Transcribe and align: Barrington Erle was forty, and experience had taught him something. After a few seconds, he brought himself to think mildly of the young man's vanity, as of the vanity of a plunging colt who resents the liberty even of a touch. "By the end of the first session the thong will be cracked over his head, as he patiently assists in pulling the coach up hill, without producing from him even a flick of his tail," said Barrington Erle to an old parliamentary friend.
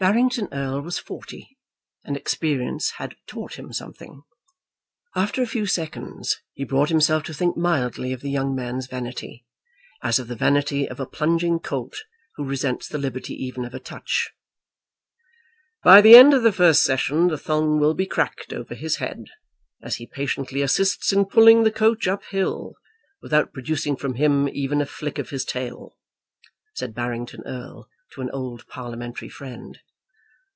Barrington 0.00 0.48
Erle 0.52 0.82
was 0.82 0.98
forty, 0.98 1.56
and 2.04 2.14
experience 2.14 2.90
had 2.98 3.14
taught 3.26 3.54
him 3.58 3.72
something. 3.72 4.22
After 5.16 5.40
a 5.40 5.46
few 5.46 5.64
seconds, 5.66 6.36
he 6.52 6.64
brought 6.64 6.90
himself 6.90 7.22
to 7.22 7.32
think 7.32 7.56
mildly 7.56 8.12
of 8.12 8.20
the 8.20 8.28
young 8.28 8.54
man's 8.54 8.86
vanity, 8.86 9.46
as 10.02 10.18
of 10.18 10.28
the 10.28 10.36
vanity 10.36 10.86
of 10.86 11.00
a 11.00 11.06
plunging 11.06 11.58
colt 11.58 11.96
who 12.36 12.44
resents 12.44 12.86
the 12.86 12.98
liberty 12.98 13.32
even 13.34 13.64
of 13.64 13.72
a 13.72 13.78
touch. 13.80 14.30
"By 15.82 16.02
the 16.02 16.16
end 16.16 16.34
of 16.34 16.42
the 16.42 16.52
first 16.52 16.82
session 16.82 17.28
the 17.28 17.38
thong 17.38 17.78
will 17.78 17.94
be 17.94 18.04
cracked 18.04 18.52
over 18.52 18.74
his 18.74 18.96
head, 18.96 19.28
as 19.82 19.96
he 19.96 20.06
patiently 20.06 20.60
assists 20.60 21.14
in 21.14 21.24
pulling 21.24 21.62
the 21.62 21.70
coach 21.72 22.06
up 22.08 22.24
hill, 22.26 22.74
without 23.22 23.54
producing 23.54 23.96
from 23.96 24.16
him 24.16 24.50
even 24.50 24.82
a 24.82 24.86
flick 24.86 25.18
of 25.18 25.30
his 25.30 25.46
tail," 25.46 25.96
said 26.74 26.94
Barrington 26.94 27.42
Erle 27.46 27.88
to 28.12 28.20
an 28.20 28.30
old 28.34 28.66
parliamentary 28.68 29.30
friend. 29.30 29.78